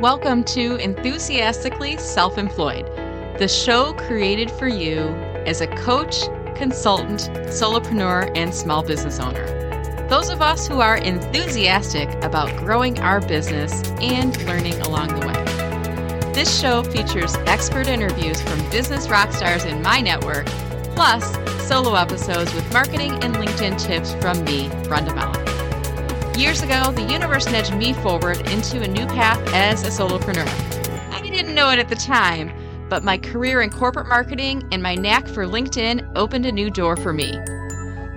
[0.00, 2.84] Welcome to Enthusiastically Self Employed,
[3.38, 4.98] the show created for you
[5.46, 6.24] as a coach,
[6.56, 9.46] consultant, solopreneur, and small business owner.
[10.08, 16.32] Those of us who are enthusiastic about growing our business and learning along the way.
[16.32, 20.46] This show features expert interviews from business rock stars in my network,
[20.96, 21.24] plus
[21.68, 25.53] solo episodes with marketing and LinkedIn tips from me, Brenda Meller.
[26.36, 30.48] Years ago, the universe nudged me forward into a new path as a solopreneur.
[31.12, 32.52] I didn't know it at the time,
[32.88, 36.96] but my career in corporate marketing and my knack for LinkedIn opened a new door
[36.96, 37.38] for me.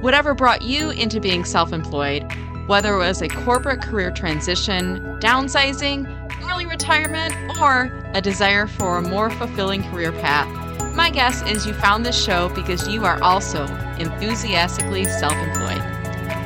[0.01, 2.25] Whatever brought you into being self employed,
[2.65, 6.07] whether it was a corporate career transition, downsizing,
[6.49, 10.47] early retirement, or a desire for a more fulfilling career path,
[10.95, 13.67] my guess is you found this show because you are also
[13.99, 15.81] enthusiastically self employed.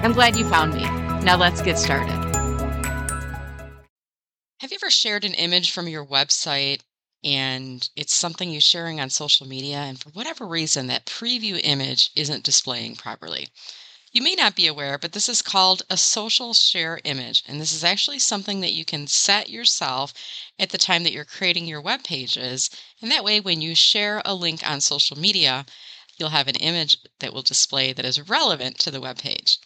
[0.03, 1.00] I'm glad you found me.
[1.23, 2.17] Now let's get started.
[4.59, 6.81] Have you ever shared an image from your website
[7.23, 12.09] and it's something you're sharing on social media, and for whatever reason, that preview image
[12.15, 13.49] isn't displaying properly?
[14.11, 17.43] You may not be aware, but this is called a social share image.
[17.47, 20.13] And this is actually something that you can set yourself
[20.57, 22.71] at the time that you're creating your web pages.
[23.01, 25.65] And that way, when you share a link on social media,
[26.17, 29.59] you'll have an image that will display that is relevant to the web page.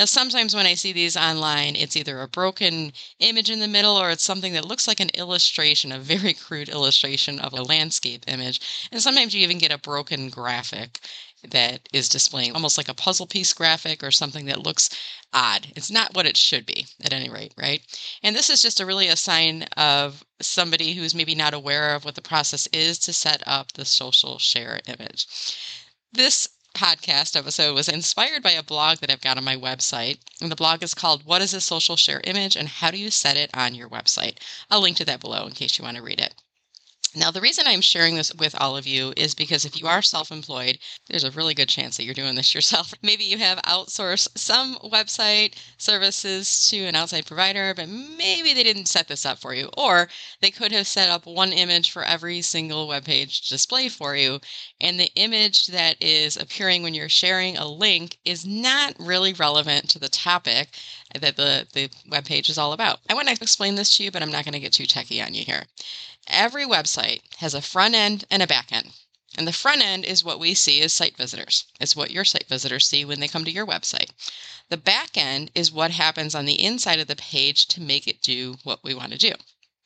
[0.00, 3.98] Now, sometimes when I see these online, it's either a broken image in the middle
[3.98, 8.24] or it's something that looks like an illustration, a very crude illustration of a landscape
[8.26, 8.88] image.
[8.90, 11.00] And sometimes you even get a broken graphic
[11.50, 14.88] that is displaying almost like a puzzle piece graphic or something that looks
[15.34, 15.66] odd.
[15.76, 17.82] It's not what it should be, at any rate, right?
[18.22, 22.06] And this is just a really a sign of somebody who's maybe not aware of
[22.06, 25.26] what the process is to set up the social share image.
[26.10, 30.18] This podcast episode was inspired by a blog that I've got on my website.
[30.40, 33.10] And the blog is called What is a Social Share Image and How Do You
[33.10, 34.38] Set It on Your Website?
[34.70, 36.34] I'll link to that below in case you want to read it.
[37.16, 40.00] Now, the reason I'm sharing this with all of you is because if you are
[40.00, 42.94] self employed, there's a really good chance that you're doing this yourself.
[43.02, 48.86] Maybe you have outsourced some website services to an outside provider, but maybe they didn't
[48.86, 49.70] set this up for you.
[49.76, 50.08] Or
[50.40, 54.38] they could have set up one image for every single web page display for you.
[54.80, 59.88] And the image that is appearing when you're sharing a link is not really relevant
[59.90, 60.68] to the topic
[61.18, 63.00] that the, the web page is all about.
[63.08, 65.20] I want to explain this to you, but I'm not going to get too techy
[65.20, 65.64] on you here.
[66.28, 66.99] Every website
[67.38, 68.92] has a front end and a back end.
[69.36, 71.64] And the front end is what we see as site visitors.
[71.78, 74.10] It's what your site visitors see when they come to your website.
[74.70, 78.22] The back end is what happens on the inside of the page to make it
[78.22, 79.34] do what we want to do.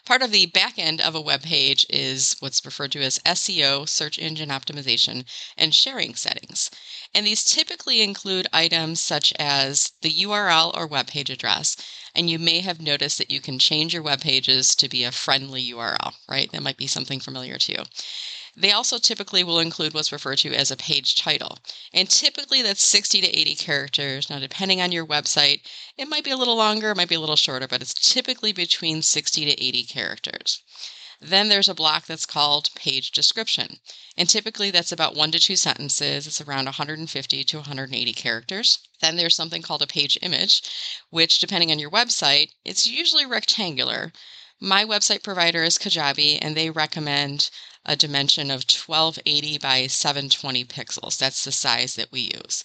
[0.07, 3.89] Part of the back end of a web page is what's referred to as SEO,
[3.89, 5.25] search engine optimization,
[5.57, 6.71] and sharing settings.
[7.15, 11.77] And these typically include items such as the URL or web page address.
[12.13, 15.13] And you may have noticed that you can change your web pages to be a
[15.13, 16.51] friendly URL, right?
[16.51, 17.85] That might be something familiar to you.
[18.57, 21.59] They also typically will include what's referred to as a page title.
[21.93, 24.29] And typically that's 60 to 80 characters.
[24.29, 25.61] Now, depending on your website,
[25.97, 28.53] it might be a little longer, it might be a little shorter, but it's typically
[28.53, 30.63] between 60 to 80 characters.
[31.27, 33.81] Then there's a block that's called page description.
[34.15, 36.27] And typically that's about one to two sentences.
[36.27, 38.79] It's around 150 to 180 characters.
[39.01, 40.61] Then there's something called a page image,
[41.09, 44.13] which, depending on your website, it's usually rectangular.
[44.61, 47.49] My website provider is Kajabi, and they recommend
[47.87, 51.19] a dimension of 1280 by 720 pixels.
[51.19, 52.65] That's the size that we use.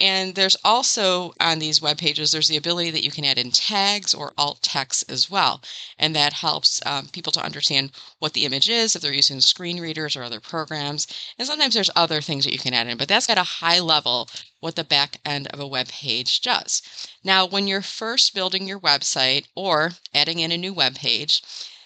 [0.00, 3.50] And there's also on these web pages, there's the ability that you can add in
[3.50, 5.60] tags or alt text as well.
[5.98, 7.90] And that helps um, people to understand
[8.20, 11.08] what the image is if they're using screen readers or other programs.
[11.36, 13.80] And sometimes there's other things that you can add in, but that's at a high
[13.80, 14.28] level
[14.60, 16.80] what the back end of a web page does.
[17.24, 21.42] Now, when you're first building your website or adding in a new web page,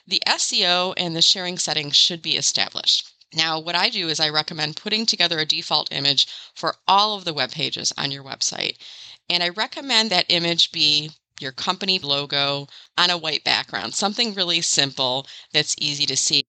[0.06, 3.06] the SEO and the sharing settings should be established.
[3.32, 7.24] Now, what I do is I recommend putting together a default image for all of
[7.24, 8.76] the web pages on your website.
[9.30, 12.68] And I recommend that image be your company logo
[12.98, 16.44] on a white background, something really simple that's easy to see.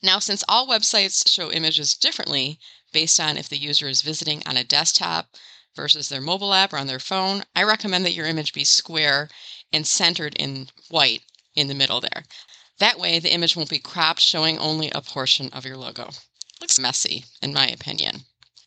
[0.00, 2.58] Now, since all websites show images differently
[2.92, 5.36] based on if the user is visiting on a desktop
[5.74, 9.28] versus their mobile app or on their phone, I recommend that your image be square
[9.72, 11.22] and centered in white
[11.54, 12.24] in the middle there.
[12.82, 16.10] That way, the image won't be cropped, showing only a portion of your logo.
[16.60, 18.24] Looks messy, in my opinion.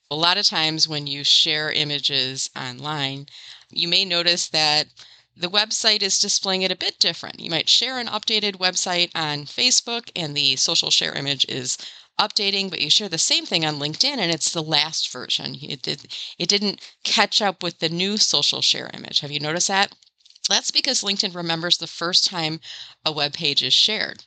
[0.09, 3.27] A lot of times when you share images online,
[3.69, 4.87] you may notice that
[5.35, 7.41] the website is displaying it a bit different.
[7.41, 11.77] You might share an updated website on Facebook and the social share image is
[12.17, 15.57] updating, but you share the same thing on LinkedIn and it's the last version.
[15.61, 16.07] It, did,
[16.39, 19.19] it didn't catch up with the new social share image.
[19.19, 19.91] Have you noticed that?
[20.47, 22.59] That's because LinkedIn remembers the first time
[23.03, 24.25] a web page is shared.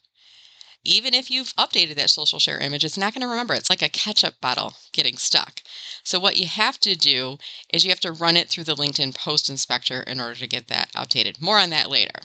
[0.85, 3.55] even if you've updated that social share image, it's not going to remember.
[3.55, 5.63] It's like a ketchup bottle getting stuck.
[6.03, 7.39] So, what you have to do
[7.73, 10.69] is you have to run it through the LinkedIn Post Inspector in order to get
[10.69, 11.41] that updated.
[11.41, 12.21] More on that later.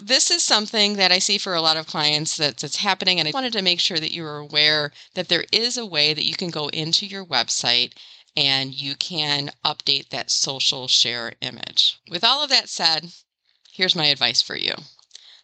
[0.00, 3.28] This is something that I see for a lot of clients that's, that's happening, and
[3.28, 6.24] I wanted to make sure that you are aware that there is a way that
[6.24, 7.92] you can go into your website
[8.36, 11.98] and you can update that social share image.
[12.08, 13.12] With all of that said,
[13.72, 14.74] here's my advice for you.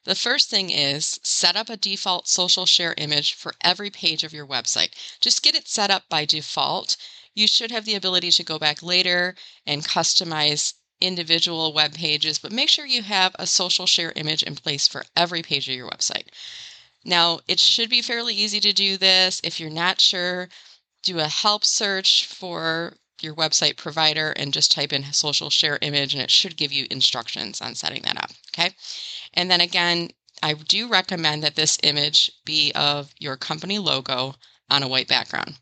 [0.04, 4.32] The first thing is set up a default social share image for every page of
[4.32, 4.92] your website.
[5.20, 6.96] Just get it set up by default.
[7.34, 12.50] You should have the ability to go back later and customize individual web pages, but
[12.50, 15.88] make sure you have a social share image in place for every page of your
[15.88, 16.28] website.
[17.04, 19.40] Now, it should be fairly easy to do this.
[19.44, 20.48] If you're not sure,
[21.02, 26.14] do a help search for your website provider and just type in social share image
[26.14, 28.30] and it should give you instructions on setting that up.
[28.48, 28.74] Okay.
[29.34, 30.10] And then again,
[30.42, 34.34] I do recommend that this image be of your company logo
[34.70, 35.58] on a white background.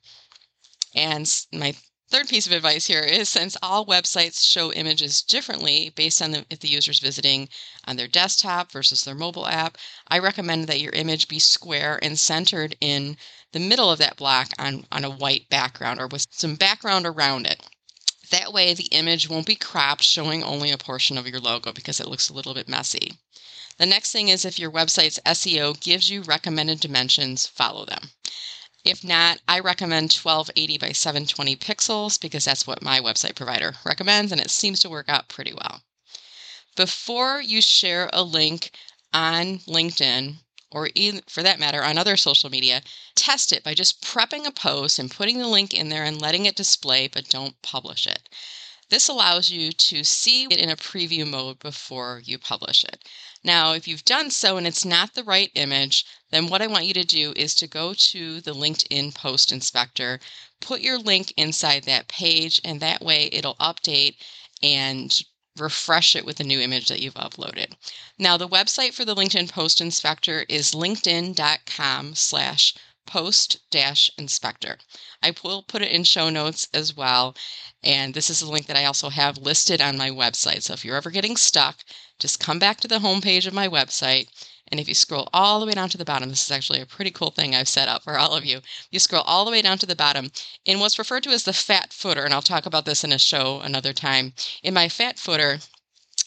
[0.95, 1.75] And my
[2.11, 6.47] third piece of advice here is since all websites show images differently based on the,
[6.49, 7.49] if the user's visiting
[7.85, 9.77] on their desktop versus their mobile app,
[10.09, 13.17] I recommend that your image be square and centered in
[13.53, 17.47] the middle of that block on, on a white background or with some background around
[17.47, 17.63] it.
[18.31, 22.01] That way, the image won't be cropped, showing only a portion of your logo because
[22.01, 23.19] it looks a little bit messy.
[23.79, 28.11] The next thing is if your website's SEO gives you recommended dimensions, follow them.
[28.85, 34.31] If not, I recommend 1280 by 720 pixels because that's what my website provider recommends
[34.31, 35.83] and it seems to work out pretty well.
[36.77, 38.71] Before you share a link
[39.13, 40.37] on LinkedIn,
[40.71, 40.89] or
[41.27, 42.83] for that matter on other social media,
[43.17, 46.47] test it by just prepping a post and putting the link in there and letting
[46.47, 48.29] it display, but don't publish it.
[48.91, 53.05] This allows you to see it in a preview mode before you publish it.
[53.45, 56.87] Now, if you've done so and it's not the right image, then what I want
[56.87, 60.21] you to do is to go to the LinkedIn Post Inspector,
[60.61, 64.17] put your link inside that page, and that way it'll update
[64.63, 65.23] and
[65.59, 67.75] refresh it with the new image that you've uploaded.
[68.19, 72.75] Now, the website for the LinkedIn Post Inspector is linkedin.com slash
[73.09, 73.59] post
[74.19, 74.79] inspector.
[75.23, 77.35] I will put it in show notes as well.
[77.83, 80.63] And this is a link that I also have listed on my website.
[80.63, 81.79] So if you're ever getting stuck,
[82.19, 84.29] just come back to the homepage of my website.
[84.71, 86.87] And if you scroll all the way down to the bottom, this is actually a
[86.87, 88.61] pretty cool thing I've set up for all of you.
[88.91, 90.31] You scroll all the way down to the bottom
[90.67, 93.19] in what's referred to as the fat footer, and I'll talk about this in a
[93.19, 94.35] show another time.
[94.63, 95.61] In my fat footer,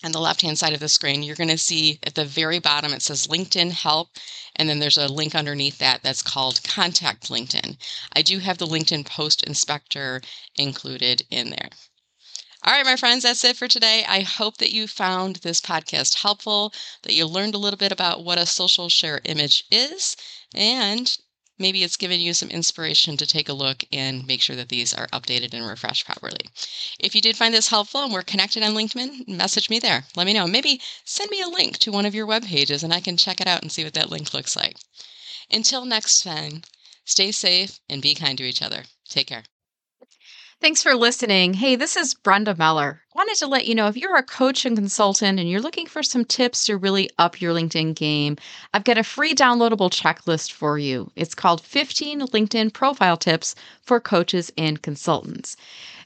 [0.04, 2.60] on the left hand side of the screen, you're going to see at the very
[2.60, 4.10] bottom it says LinkedIn Help,
[4.56, 7.78] and then there's a link underneath that that's called Contact LinkedIn.
[8.14, 10.22] I do have the LinkedIn Post Inspector
[10.56, 11.70] included in there.
[12.64, 14.06] All right, my friends, that's it for today.
[14.08, 18.24] I hope that you found this podcast helpful, that you learned a little bit about
[18.24, 20.16] what a social share image is,
[20.54, 21.18] and
[21.62, 24.94] maybe it's given you some inspiration to take a look and make sure that these
[24.94, 26.50] are updated and refreshed properly.
[27.00, 30.06] If you did find this helpful and we're connected on LinkedIn, message me there.
[30.16, 30.48] Let me know.
[30.48, 33.40] Maybe send me a link to one of your web pages and I can check
[33.40, 34.76] it out and see what that link looks like.
[35.50, 36.64] Until next time,
[37.06, 38.84] stay safe and be kind to each other.
[39.08, 39.44] Take care.
[40.62, 41.56] Thanks for listening.
[41.56, 43.02] Hey, this is Brenda Meller.
[43.22, 45.86] I wanted to let you know if you're a coach and consultant and you're looking
[45.86, 48.36] for some tips to really up your LinkedIn game,
[48.74, 51.12] I've got a free downloadable checklist for you.
[51.16, 55.56] It's called 15 LinkedIn Profile Tips for Coaches and Consultants.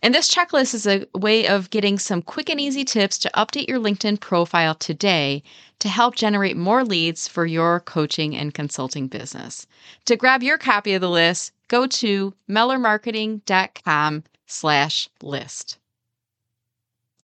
[0.02, 3.70] And this checklist is a way of getting some quick and easy tips to update
[3.70, 5.42] your LinkedIn profile today
[5.80, 9.66] to help generate more leads for your coaching and consulting business.
[10.04, 15.78] To grab your copy of the list, go to mellermarketing.com slash list.